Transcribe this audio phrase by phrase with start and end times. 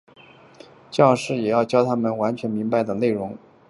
[0.89, 3.37] 教师也要教他们没有完全明白的内容。